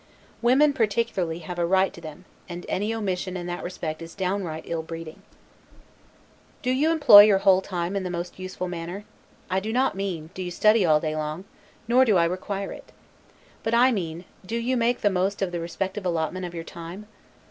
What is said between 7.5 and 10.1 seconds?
time in the most useful manner? I do not